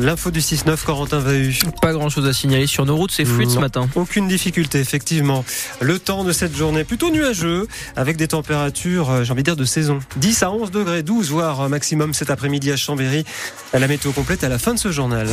[0.00, 1.54] L'info du 6-9, Corentin Vahu.
[1.82, 3.86] Pas grand chose à signaler sur nos routes, c'est fluide ce matin.
[3.96, 5.44] Aucune difficulté, effectivement.
[5.82, 9.56] Le temps de cette journée plutôt nuageux, avec des températures, euh, j'ai envie de dire,
[9.56, 9.98] de saison.
[10.16, 13.26] 10 à 11 degrés, 12 voire maximum cet après-midi à Chambéry.
[13.74, 15.28] La météo complète à la fin de ce journal.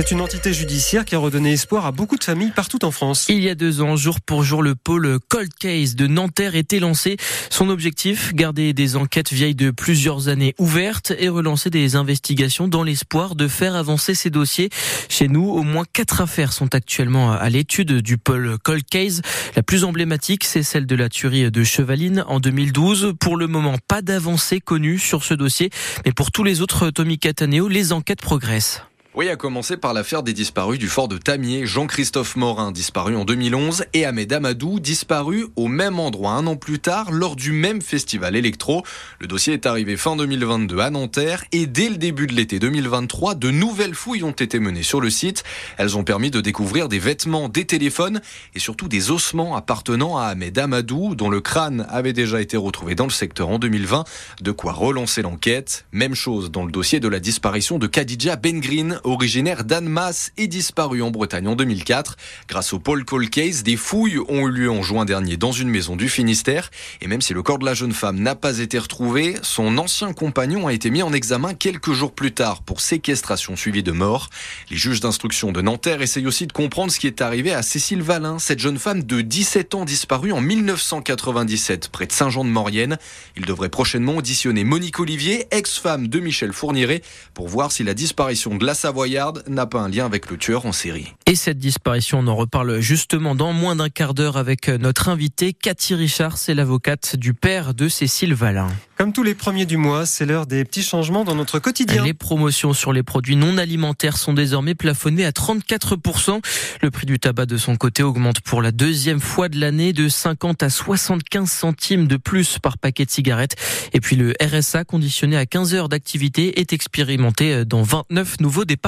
[0.00, 3.26] C'est une entité judiciaire qui a redonné espoir à beaucoup de familles partout en France.
[3.28, 6.78] Il y a deux ans, jour pour jour, le pôle Cold Case de Nanterre était
[6.78, 7.18] lancé.
[7.50, 12.82] Son objectif, garder des enquêtes vieilles de plusieurs années ouvertes et relancer des investigations dans
[12.82, 14.70] l'espoir de faire avancer ces dossiers.
[15.10, 19.20] Chez nous, au moins quatre affaires sont actuellement à l'étude du pôle Cold Case.
[19.54, 23.12] La plus emblématique, c'est celle de la tuerie de Chevaline en 2012.
[23.20, 25.68] Pour le moment, pas d'avancée connue sur ce dossier,
[26.06, 28.82] mais pour tous les autres, Tommy Cataneo, les enquêtes progressent.
[29.16, 33.24] Oui, à commencer par l'affaire des disparus du fort de Tamier, Jean-Christophe Morin, disparu en
[33.24, 37.82] 2011, et Ahmed Amadou, disparu au même endroit un an plus tard, lors du même
[37.82, 38.84] festival électro.
[39.18, 43.34] Le dossier est arrivé fin 2022 à Nanterre, et dès le début de l'été 2023,
[43.34, 45.42] de nouvelles fouilles ont été menées sur le site.
[45.76, 48.20] Elles ont permis de découvrir des vêtements, des téléphones,
[48.54, 52.94] et surtout des ossements appartenant à Ahmed Amadou, dont le crâne avait déjà été retrouvé
[52.94, 54.04] dans le secteur en 2020.
[54.40, 55.84] De quoi relancer l'enquête.
[55.90, 60.46] Même chose dans le dossier de la disparition de Khadija Ben Green, originaire d'Annemasse et
[60.46, 62.16] disparu en Bretagne en 2004.
[62.48, 65.68] Grâce au Paul Call Case, des fouilles ont eu lieu en juin dernier dans une
[65.68, 66.70] maison du Finistère.
[67.00, 70.12] Et même si le corps de la jeune femme n'a pas été retrouvé, son ancien
[70.12, 74.30] compagnon a été mis en examen quelques jours plus tard pour séquestration suivie de mort.
[74.70, 78.02] Les juges d'instruction de Nanterre essayent aussi de comprendre ce qui est arrivé à Cécile
[78.02, 82.98] Valin, cette jeune femme de 17 ans disparue en 1997 près de Saint-Jean-de-Maurienne.
[83.36, 87.02] Il devrait prochainement auditionner Monique Olivier, ex-femme de Michel Fourniret,
[87.34, 90.66] pour voir si la disparition de la Savoyarde n'a pas un lien avec le tueur
[90.66, 91.14] en série.
[91.26, 95.52] Et cette disparition, on en reparle justement dans moins d'un quart d'heure avec notre invité,
[95.52, 98.66] Cathy Richard, c'est l'avocate du père de Cécile Valin.
[98.98, 102.04] Comme tous les premiers du mois, c'est l'heure des petits changements dans notre quotidien.
[102.04, 106.42] Les promotions sur les produits non alimentaires sont désormais plafonnées à 34%.
[106.82, 110.08] Le prix du tabac de son côté augmente pour la deuxième fois de l'année de
[110.08, 113.56] 50 à 75 centimes de plus par paquet de cigarettes.
[113.94, 118.79] Et puis le RSA conditionné à 15 heures d'activité est expérimenté dans 29 nouveaux départements.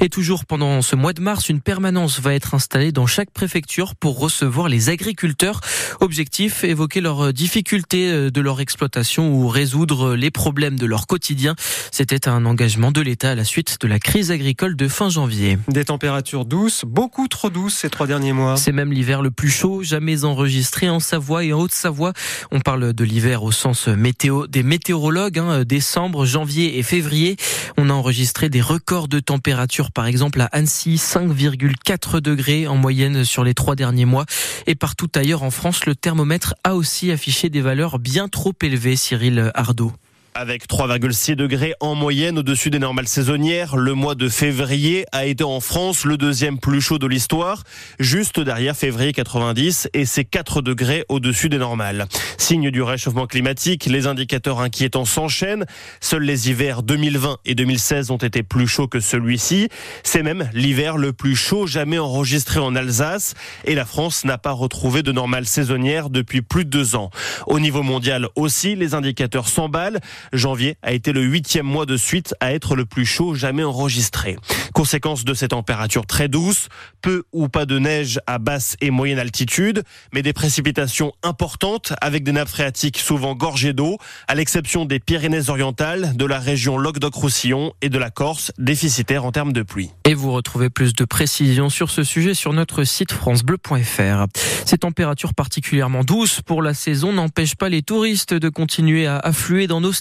[0.00, 3.94] Et toujours pendant ce mois de mars, une permanence va être installée dans chaque préfecture
[3.94, 5.60] pour recevoir les agriculteurs.
[6.00, 11.54] Objectif, évoquer leurs difficultés de leur exploitation ou résoudre les problèmes de leur quotidien.
[11.90, 15.58] C'était un engagement de l'État à la suite de la crise agricole de fin janvier.
[15.68, 18.56] Des températures douces, beaucoup trop douces ces trois derniers mois.
[18.56, 22.12] C'est même l'hiver le plus chaud jamais enregistré en Savoie et en Haute-Savoie.
[22.50, 27.36] On parle de l'hiver au sens météo des météorologues, hein, décembre, janvier et février.
[27.76, 33.22] On a enregistré des records de température, par exemple à Annecy, 5,4 degrés en moyenne
[33.22, 34.24] sur les trois derniers mois.
[34.66, 38.96] Et partout ailleurs en France, le thermomètre a aussi affiché des valeurs bien trop élevées.
[38.96, 39.92] Cyril Ardo.
[40.40, 45.42] Avec 3,6 degrés en moyenne au-dessus des normales saisonnières, le mois de février a été
[45.42, 47.64] en France le deuxième plus chaud de l'histoire,
[47.98, 52.06] juste derrière février 90 et c'est 4 degrés au-dessus des normales.
[52.36, 55.66] Signe du réchauffement climatique, les indicateurs inquiétants s'enchaînent.
[56.00, 59.68] Seuls les hivers 2020 et 2016 ont été plus chauds que celui-ci.
[60.04, 63.34] C'est même l'hiver le plus chaud jamais enregistré en Alsace
[63.64, 67.10] et la France n'a pas retrouvé de normales saisonnières depuis plus de deux ans.
[67.48, 69.98] Au niveau mondial aussi, les indicateurs s'emballent.
[70.32, 74.36] Janvier a été le huitième mois de suite à être le plus chaud jamais enregistré.
[74.72, 76.68] Conséquence de ces températures très douces,
[77.02, 82.22] peu ou pas de neige à basse et moyenne altitude, mais des précipitations importantes avec
[82.22, 87.88] des nappes phréatiques souvent gorgées d'eau, à l'exception des Pyrénées-Orientales, de la région Languedoc-Roussillon et
[87.88, 89.90] de la Corse, déficitaire en termes de pluie.
[90.04, 94.26] Et vous retrouvez plus de précisions sur ce sujet sur notre site francebleu.fr.
[94.64, 99.66] Ces températures particulièrement douces pour la saison n'empêchent pas les touristes de continuer à affluer
[99.66, 99.92] dans nos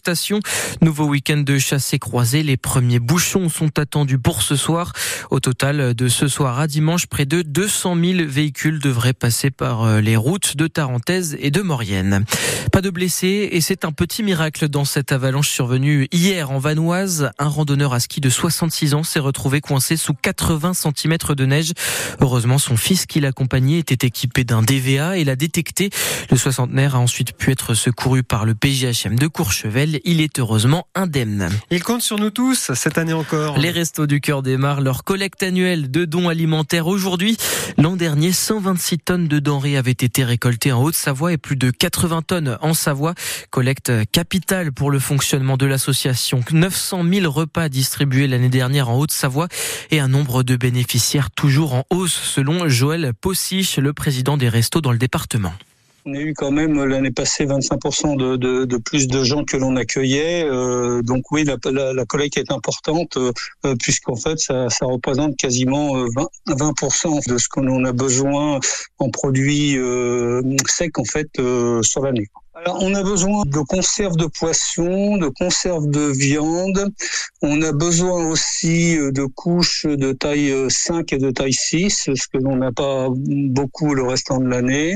[0.81, 2.41] Nouveau week-end de chasse et croisée.
[2.41, 4.94] Les premiers bouchons sont attendus pour ce soir.
[5.31, 9.84] Au total, de ce soir à dimanche, près de 200 000 véhicules devraient passer par
[9.84, 12.23] euh, les routes de Tarentaise et de Maurienne.
[12.72, 17.31] Pas de blessés et c'est un petit miracle dans cette avalanche survenue hier en Vanoise.
[17.38, 21.74] Un randonneur à ski de 66 ans s'est retrouvé coincé sous 80 cm de neige.
[22.21, 25.89] Heureusement, son fils qui l'accompagnait était équipé d'un DVA et l'a détecté.
[26.31, 30.88] Le soixantenaire a ensuite pu être secouru par le PGHM de Courchevel il est heureusement
[30.96, 31.50] indemne.
[31.72, 33.58] Il compte sur nous tous cette année encore.
[33.58, 37.38] Les Restos du Cœur démarrent leur collecte annuelle de dons alimentaires aujourd'hui.
[37.78, 42.22] L'an dernier, 126 tonnes de denrées avaient été récoltées en Haute-Savoie et plus de 80
[42.24, 43.14] tonnes en Savoie.
[43.50, 46.42] Collecte capitale pour le fonctionnement de l'association.
[46.52, 49.48] 900 000 repas distribués l'année dernière en Haute-Savoie
[49.92, 54.82] et un nombre de bénéficiaires toujours en hausse selon Joël Possiche, le président des Restos
[54.82, 55.54] dans le département.
[56.09, 59.57] On a eu quand même l'année passée 25% de, de, de, plus de gens que
[59.57, 60.45] l'on accueillait.
[60.45, 65.36] Euh, donc oui, la, la, la, collecte est importante euh, puisqu'en fait, ça, ça, représente
[65.36, 68.62] quasiment 20, 20% de ce qu'on a besoin
[69.00, 69.77] en produits
[70.68, 71.30] secs en fait
[71.81, 72.27] sur l'année.
[72.65, 76.92] On a besoin de conserves de poisson, de conserves de viande.
[77.42, 82.09] On a besoin aussi euh, de couches de taille 5 euh, et de taille 6,
[82.15, 84.95] ce que l'on n'a pas beaucoup le restant de l'année.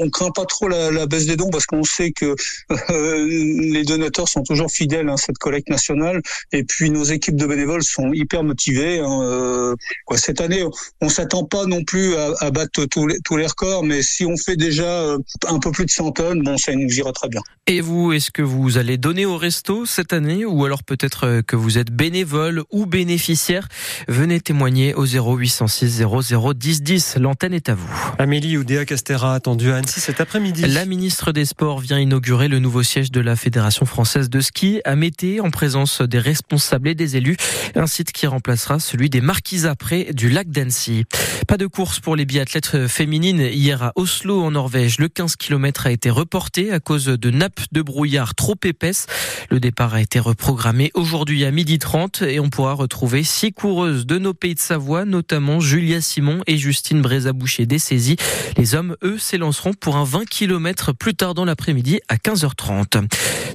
[0.00, 2.34] On craint pas trop la, baisse des dons parce qu'on sait que
[2.90, 6.22] euh, les donateurs sont toujours fidèles à hein, cette collecte nationale.
[6.52, 9.00] Et puis, nos équipes de bénévoles sont hyper motivées.
[9.00, 9.74] Hein,
[10.16, 10.64] cette année,
[11.00, 14.36] on s'attend pas non plus à, battre tous les, tous les records, mais si on
[14.36, 15.14] fait déjà
[15.46, 17.40] un peu plus de 100 tonnes, bon, ça nous très bien.
[17.66, 21.42] Et vous, est-ce que vous allez donner au resto cette année ou alors peut-être euh,
[21.42, 23.68] que vous êtes bénévole ou bénéficiaire?
[24.08, 27.16] Venez témoigner au 0806 00 10 10.
[27.18, 27.88] L'antenne est à vous.
[28.18, 30.62] Amélie Oudéa Castera attendue à Annecy cet après-midi.
[30.62, 34.80] La ministre des Sports vient inaugurer le nouveau siège de la Fédération française de ski
[34.84, 37.36] à Mété en présence des responsables et des élus.
[37.74, 41.04] Un site qui remplacera celui des Marquises près du lac d'Annecy.
[41.46, 44.98] Pas de course pour les biathlètes féminines hier à Oslo en Norvège.
[44.98, 49.06] Le 15 km a été reporté à cause de nappes de brouillard trop épaisses.
[49.50, 54.18] Le départ a été reprogrammé aujourd'hui à 12h30 et on pourra retrouver six coureuses de
[54.18, 58.16] nos pays de Savoie, notamment Julia Simon et Justine Brézaboucher des saisies.
[58.56, 63.08] Les hommes, eux, s'élanceront pour un 20 km plus tard dans l'après-midi à 15h30.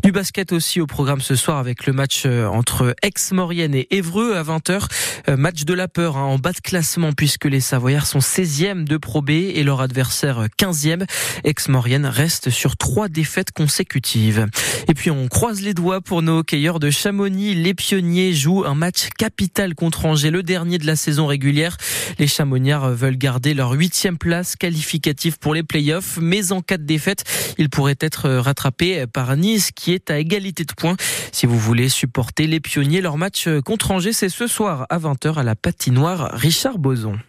[0.03, 4.35] Du basket aussi au programme ce soir avec le match euh, entre Aix-Maurienne et Évreux
[4.35, 4.87] à 20h.
[5.29, 8.83] Euh, match de la peur hein, en bas de classement puisque les Savoyards sont 16e
[8.83, 11.05] de Pro B et leur adversaire 15e.
[11.45, 14.47] Aix-Maurienne reste sur trois défaites consécutives.
[14.87, 17.53] Et puis on croise les doigts pour nos hockeyeurs de Chamonix.
[17.53, 21.77] Les pionniers jouent un match capital contre Angers, le dernier de la saison régulière.
[22.17, 26.83] Les Chamoniards veulent garder leur huitième place qualificative pour les playoffs, mais en cas de
[26.83, 27.23] défaite,
[27.59, 30.95] ils pourraient être rattrapés par Nice qui est à égalité de points.
[31.31, 35.35] Si vous voulez supporter les pionniers, leur match contre Angers, c'est ce soir à 20h
[35.35, 37.19] à la patinoire Richard Boson.